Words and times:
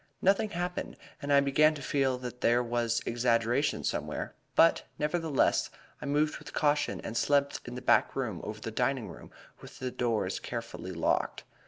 Nothing 0.19 0.49
happened, 0.49 0.97
and 1.21 1.31
I 1.31 1.41
began 1.41 1.75
to 1.75 1.81
feel 1.83 2.17
that 2.17 2.41
there 2.41 2.63
was 2.63 3.03
exaggeration 3.05 3.83
somewhere; 3.83 4.33
but, 4.55 4.81
nevertheless, 4.97 5.69
I 6.01 6.07
moved 6.07 6.39
with 6.39 6.55
caution 6.55 6.99
and 7.01 7.15
slept 7.15 7.61
in 7.65 7.75
the 7.75 7.83
back 7.83 8.15
room 8.15 8.41
over 8.43 8.59
the 8.59 8.71
dining 8.71 9.09
room 9.09 9.29
with 9.61 9.77
the 9.77 9.91
doors 9.91 10.39
carefully 10.39 10.91
locked. 10.91 11.43